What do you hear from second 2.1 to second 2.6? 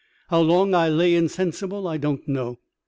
know.